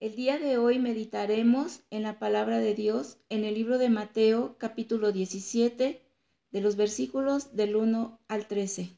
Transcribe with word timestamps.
El 0.00 0.16
día 0.16 0.38
de 0.38 0.58
hoy 0.58 0.78
meditaremos 0.78 1.80
en 1.88 2.02
la 2.02 2.18
palabra 2.18 2.58
de 2.58 2.74
Dios 2.74 3.16
en 3.30 3.44
el 3.44 3.54
libro 3.54 3.78
de 3.78 3.88
Mateo 3.88 4.56
capítulo 4.58 5.12
17 5.12 6.02
de 6.50 6.60
los 6.60 6.76
versículos 6.76 7.56
del 7.56 7.76
1 7.76 8.20
al 8.28 8.46
13. 8.46 8.90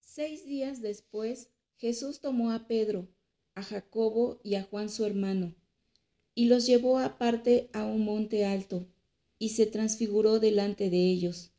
Seis 0.00 0.46
días 0.46 0.80
después, 0.82 1.48
Jesús 1.78 2.20
tomó 2.20 2.52
a 2.52 2.68
Pedro, 2.68 3.08
a 3.56 3.64
Jacobo 3.64 4.40
y 4.44 4.54
a 4.54 4.62
Juan 4.62 4.88
su 4.88 5.04
hermano, 5.04 5.56
y 6.36 6.46
los 6.46 6.64
llevó 6.64 7.00
aparte 7.00 7.70
a 7.72 7.84
un 7.84 8.04
monte 8.04 8.44
alto, 8.44 8.86
y 9.40 9.48
se 9.48 9.66
transfiguró 9.66 10.38
delante 10.38 10.90
de 10.90 11.10
ellos, 11.10 11.50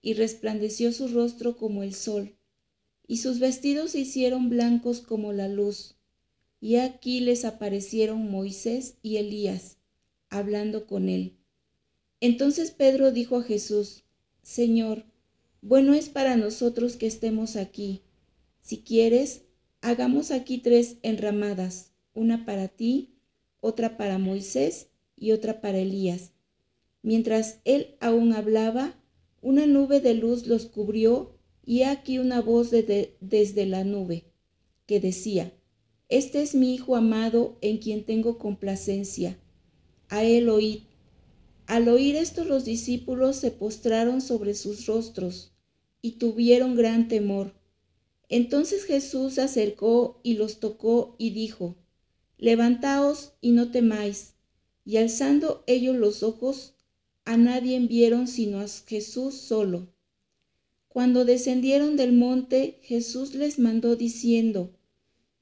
y 0.00 0.14
resplandeció 0.14 0.92
su 0.92 1.08
rostro 1.08 1.56
como 1.56 1.82
el 1.82 1.92
sol, 1.92 2.36
y 3.04 3.16
sus 3.16 3.40
vestidos 3.40 3.90
se 3.90 3.98
hicieron 3.98 4.48
blancos 4.48 5.00
como 5.00 5.32
la 5.32 5.48
luz 5.48 5.96
y 6.64 6.76
aquí 6.76 7.20
les 7.20 7.44
aparecieron 7.44 8.30
Moisés 8.30 8.96
y 9.02 9.18
Elías, 9.18 9.76
hablando 10.30 10.86
con 10.86 11.10
él. 11.10 11.36
Entonces 12.20 12.70
Pedro 12.70 13.12
dijo 13.12 13.36
a 13.36 13.42
Jesús, 13.42 14.04
Señor, 14.40 15.04
bueno 15.60 15.92
es 15.92 16.08
para 16.08 16.38
nosotros 16.38 16.96
que 16.96 17.06
estemos 17.06 17.56
aquí. 17.56 18.00
Si 18.62 18.78
quieres, 18.78 19.42
hagamos 19.82 20.30
aquí 20.30 20.56
tres 20.56 20.96
enramadas, 21.02 21.92
una 22.14 22.46
para 22.46 22.68
ti, 22.68 23.12
otra 23.60 23.98
para 23.98 24.16
Moisés 24.16 24.88
y 25.16 25.32
otra 25.32 25.60
para 25.60 25.76
Elías. 25.76 26.32
Mientras 27.02 27.60
él 27.66 27.96
aún 28.00 28.32
hablaba, 28.32 28.98
una 29.42 29.66
nube 29.66 30.00
de 30.00 30.14
luz 30.14 30.46
los 30.46 30.64
cubrió 30.64 31.36
y 31.62 31.82
aquí 31.82 32.18
una 32.18 32.40
voz 32.40 32.70
desde 32.70 33.66
la 33.66 33.84
nube 33.84 34.32
que 34.86 34.98
decía, 34.98 35.52
este 36.08 36.42
es 36.42 36.54
mi 36.54 36.74
Hijo 36.74 36.96
amado 36.96 37.56
en 37.60 37.78
quien 37.78 38.04
tengo 38.04 38.38
complacencia. 38.38 39.38
A 40.08 40.22
él 40.22 40.48
oíd. 40.48 40.80
Al 41.66 41.88
oír 41.88 42.16
esto 42.16 42.44
los 42.44 42.64
discípulos 42.64 43.36
se 43.36 43.50
postraron 43.50 44.20
sobre 44.20 44.54
sus 44.54 44.86
rostros 44.86 45.52
y 46.02 46.12
tuvieron 46.12 46.76
gran 46.76 47.08
temor. 47.08 47.54
Entonces 48.28 48.84
Jesús 48.84 49.34
se 49.34 49.42
acercó 49.42 50.20
y 50.22 50.34
los 50.34 50.60
tocó 50.60 51.16
y 51.18 51.30
dijo, 51.30 51.76
Levantaos 52.36 53.32
y 53.40 53.52
no 53.52 53.70
temáis. 53.70 54.34
Y 54.84 54.98
alzando 54.98 55.64
ellos 55.66 55.96
los 55.96 56.22
ojos, 56.22 56.74
a 57.24 57.38
nadie 57.38 57.80
vieron 57.80 58.28
sino 58.28 58.60
a 58.60 58.66
Jesús 58.68 59.34
solo. 59.34 59.88
Cuando 60.88 61.24
descendieron 61.24 61.96
del 61.96 62.12
monte, 62.12 62.78
Jesús 62.82 63.34
les 63.34 63.58
mandó 63.58 63.96
diciendo, 63.96 64.70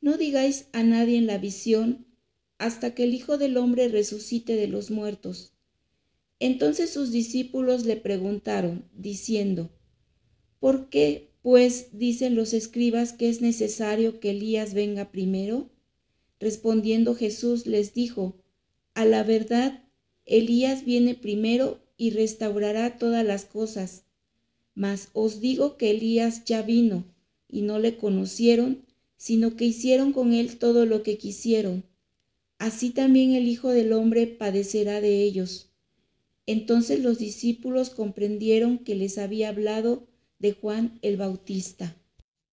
no 0.03 0.19
digáis 0.19 0.67
a 0.73 0.83
nadie 0.83 1.17
en 1.17 1.27
la 1.27 1.39
visión 1.39 2.05
hasta 2.59 2.95
que 2.95 3.05
el 3.05 3.15
Hijo 3.15 3.39
del 3.39 3.57
Hombre 3.57 3.89
resucite 3.89 4.57
de 4.57 4.67
los 4.67 4.91
muertos. 4.91 5.53
Entonces 6.39 6.91
sus 6.91 7.13
discípulos 7.13 7.87
le 7.87 7.97
preguntaron, 7.97 8.85
diciendo, 8.93 9.71
¿por 10.59 10.91
qué, 10.91 11.31
pues, 11.41 11.89
dicen 11.93 12.35
los 12.35 12.53
escribas 12.53 13.13
que 13.13 13.29
es 13.29 13.41
necesario 13.41 14.21
que 14.21 14.31
Elías 14.31 14.75
venga 14.75 15.11
primero? 15.13 15.71
Respondiendo 16.41 17.15
Jesús 17.15 17.67
les 17.67 17.95
dijo, 17.95 18.37
a 18.95 19.05
la 19.05 19.23
verdad, 19.23 19.85
Elías 20.25 20.85
viene 20.85 21.15
primero 21.15 21.81
y 21.97 22.11
restaurará 22.11 22.99
todas 22.99 23.25
las 23.25 23.45
cosas. 23.45 24.05
Mas 24.75 25.11
os 25.13 25.41
digo 25.41 25.77
que 25.77 25.91
Elías 25.91 26.45
ya 26.45 26.63
vino 26.63 27.05
y 27.49 27.63
no 27.63 27.79
le 27.79 27.97
conocieron 27.97 28.85
sino 29.23 29.55
que 29.55 29.65
hicieron 29.65 30.13
con 30.13 30.33
él 30.33 30.57
todo 30.57 30.85
lo 30.85 31.05
que 31.05 31.17
quisieron. 31.17 31.85
Así 32.59 32.91
también 32.91 33.35
el 33.35 33.47
Hijo 33.47 33.69
del 33.69 33.93
Hombre 33.93 34.27
padecerá 34.27 35.01
de 35.01 35.23
ellos. 35.23 35.71
Entonces 36.45 36.99
los 36.99 37.19
discípulos 37.19 37.91
comprendieron 37.91 38.79
que 38.79 38.97
les 38.97 39.19
había 39.19 39.51
hablado 39.51 40.09
de 40.41 40.55
Juan 40.55 40.99
el 41.03 41.19
Bautista. 41.19 41.97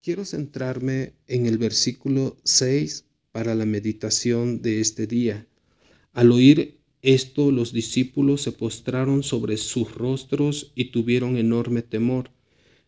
Quiero 0.00 0.24
centrarme 0.24 1.14
en 1.26 1.46
el 1.46 1.58
versículo 1.58 2.36
6 2.44 3.04
para 3.32 3.56
la 3.56 3.66
meditación 3.66 4.62
de 4.62 4.80
este 4.80 5.08
día. 5.08 5.48
Al 6.12 6.30
oír 6.30 6.78
esto, 7.02 7.50
los 7.50 7.72
discípulos 7.72 8.42
se 8.42 8.52
postraron 8.52 9.24
sobre 9.24 9.56
sus 9.56 9.92
rostros 9.92 10.70
y 10.76 10.92
tuvieron 10.92 11.36
enorme 11.36 11.82
temor. 11.82 12.30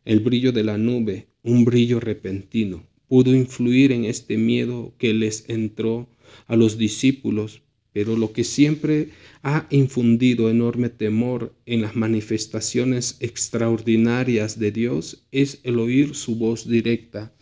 El 0.04 0.20
brillo 0.20 0.52
de 0.52 0.62
la 0.62 0.78
nube, 0.78 1.26
un 1.42 1.64
brillo 1.64 1.98
repentino 1.98 2.91
pudo 3.12 3.34
influir 3.34 3.92
en 3.92 4.06
este 4.06 4.38
miedo 4.38 4.94
que 4.96 5.12
les 5.12 5.44
entró 5.50 6.08
a 6.46 6.56
los 6.56 6.78
discípulos, 6.78 7.60
pero 7.92 8.16
lo 8.16 8.32
que 8.32 8.42
siempre 8.42 9.10
ha 9.42 9.66
infundido 9.68 10.48
enorme 10.48 10.88
temor 10.88 11.54
en 11.66 11.82
las 11.82 11.94
manifestaciones 11.94 13.18
extraordinarias 13.20 14.58
de 14.58 14.72
Dios 14.72 15.26
es 15.30 15.60
el 15.62 15.78
oír 15.78 16.14
su 16.14 16.36
voz 16.36 16.66
directa. 16.66 17.34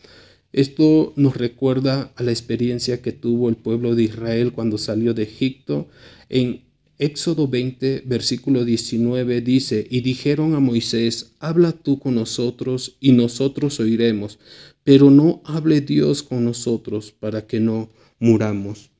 Esto 0.52 1.12
nos 1.14 1.36
recuerda 1.36 2.12
a 2.16 2.24
la 2.24 2.32
experiencia 2.32 3.00
que 3.00 3.12
tuvo 3.12 3.48
el 3.48 3.54
pueblo 3.54 3.94
de 3.94 4.02
Israel 4.02 4.50
cuando 4.50 4.76
salió 4.76 5.14
de 5.14 5.22
Egipto. 5.22 5.86
En 6.28 6.62
Éxodo 7.02 7.48
20, 7.48 8.02
versículo 8.04 8.62
19 8.62 9.40
dice, 9.40 9.86
y 9.88 10.02
dijeron 10.02 10.54
a 10.54 10.60
Moisés, 10.60 11.32
habla 11.40 11.72
tú 11.72 11.98
con 11.98 12.14
nosotros 12.14 12.98
y 13.00 13.12
nosotros 13.12 13.80
oiremos, 13.80 14.38
pero 14.84 15.10
no 15.10 15.40
hable 15.46 15.80
Dios 15.80 16.22
con 16.22 16.44
nosotros 16.44 17.10
para 17.10 17.46
que 17.46 17.58
no 17.58 17.88
muramos. 18.18 18.90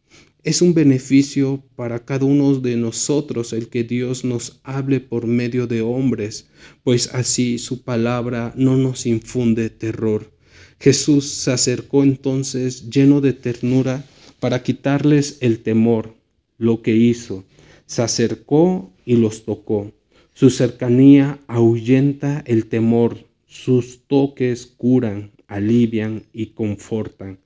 Es 0.45 0.63
un 0.63 0.73
beneficio 0.73 1.63
para 1.77 2.07
cada 2.07 2.25
uno 2.25 2.55
de 2.55 2.75
nosotros 2.77 3.53
el 3.53 3.69
que 3.69 3.85
Dios 3.85 4.25
nos 4.25 4.61
hable 4.63 5.01
por 5.01 5.27
medio 5.27 5.67
de 5.67 5.83
hombres, 5.83 6.47
pues 6.83 7.11
así 7.13 7.59
su 7.59 7.83
palabra 7.83 8.55
no 8.57 8.79
nos 8.79 9.05
infunde 9.05 9.69
terror. 9.69 10.33
Jesús 10.79 11.29
se 11.29 11.51
acercó 11.51 12.03
entonces 12.03 12.89
lleno 12.89 13.21
de 13.21 13.35
ternura 13.35 14.07
para 14.41 14.63
quitarles 14.63 15.37
el 15.43 15.59
temor. 15.59 16.15
Lo 16.57 16.83
que 16.83 16.95
hizo, 16.97 17.45
se 17.91 18.03
acercó 18.03 18.93
y 19.05 19.17
los 19.17 19.45
tocó. 19.45 19.91
Su 20.33 20.51
cercanía 20.51 21.41
ahuyenta 21.49 22.41
el 22.47 22.67
temor, 22.67 23.27
sus 23.49 24.07
toques 24.07 24.65
curan, 24.65 25.33
alivian 25.49 26.23
y 26.33 26.53
confortan. 26.55 27.41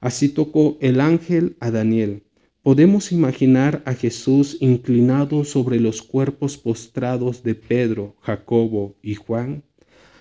Así 0.00 0.28
tocó 0.28 0.76
el 0.82 1.00
ángel 1.00 1.56
a 1.58 1.70
Daniel. 1.70 2.22
Podemos 2.62 3.12
imaginar 3.12 3.82
a 3.86 3.94
Jesús 3.94 4.58
inclinado 4.60 5.42
sobre 5.44 5.80
los 5.80 6.02
cuerpos 6.02 6.58
postrados 6.58 7.42
de 7.42 7.54
Pedro, 7.54 8.14
Jacobo 8.20 8.94
y 9.00 9.14
Juan. 9.14 9.64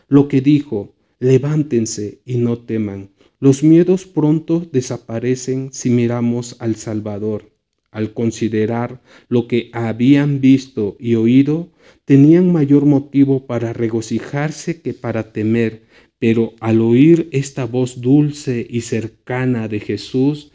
Lo 0.07 0.29
que 0.29 0.39
dijo, 0.39 0.95
levántense 1.19 2.21
y 2.23 2.37
no 2.37 2.59
teman. 2.59 3.09
Los 3.41 3.63
miedos 3.63 4.05
pronto 4.05 4.65
desaparecen 4.71 5.73
si 5.73 5.89
miramos 5.89 6.55
al 6.59 6.77
Salvador. 6.77 7.56
Al 7.97 8.13
considerar 8.13 9.01
lo 9.27 9.47
que 9.47 9.71
habían 9.73 10.39
visto 10.39 10.97
y 10.99 11.15
oído, 11.15 11.71
tenían 12.05 12.51
mayor 12.51 12.85
motivo 12.85 13.47
para 13.47 13.73
regocijarse 13.73 14.83
que 14.83 14.93
para 14.93 15.33
temer, 15.33 15.81
pero 16.19 16.53
al 16.59 16.79
oír 16.81 17.27
esta 17.31 17.65
voz 17.65 17.99
dulce 17.99 18.67
y 18.69 18.81
cercana 18.81 19.67
de 19.67 19.79
Jesús, 19.79 20.51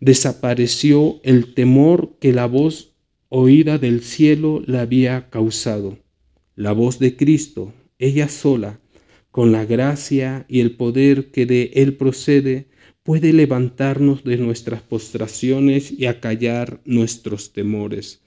desapareció 0.00 1.18
el 1.22 1.54
temor 1.54 2.18
que 2.20 2.34
la 2.34 2.44
voz 2.44 2.92
oída 3.30 3.78
del 3.78 4.02
cielo 4.02 4.62
le 4.66 4.78
había 4.78 5.30
causado. 5.30 5.96
La 6.56 6.72
voz 6.72 6.98
de 6.98 7.16
Cristo, 7.16 7.72
ella 7.98 8.28
sola, 8.28 8.80
con 9.30 9.50
la 9.50 9.64
gracia 9.64 10.44
y 10.46 10.60
el 10.60 10.76
poder 10.76 11.30
que 11.30 11.46
de 11.46 11.70
Él 11.72 11.94
procede, 11.94 12.66
puede 13.02 13.32
levantarnos 13.32 14.24
de 14.24 14.36
nuestras 14.36 14.82
postraciones 14.82 15.92
y 15.92 16.06
acallar 16.06 16.80
nuestros 16.84 17.52
temores. 17.52 18.20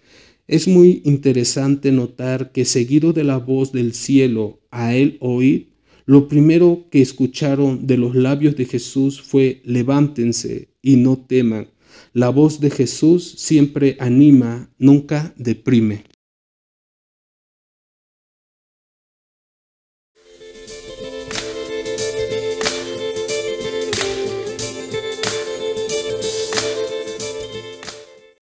Es 0.47 0.67
muy 0.67 1.01
interesante 1.05 1.91
notar 1.91 2.51
que 2.51 2.65
seguido 2.65 3.13
de 3.13 3.23
la 3.23 3.37
voz 3.37 3.71
del 3.71 3.93
cielo 3.93 4.59
a 4.69 4.95
Él 4.95 5.17
oír, 5.19 5.73
lo 6.05 6.27
primero 6.27 6.87
que 6.91 7.01
escucharon 7.01 7.87
de 7.87 7.97
los 7.97 8.15
labios 8.15 8.55
de 8.55 8.65
Jesús 8.65 9.21
fue 9.21 9.61
levántense 9.65 10.69
y 10.83 10.97
no 10.97 11.17
teman. 11.17 11.69
La 12.13 12.29
voz 12.29 12.59
de 12.59 12.69
Jesús 12.69 13.35
siempre 13.37 13.97
anima, 13.99 14.69
nunca 14.77 15.33
deprime. 15.35 16.03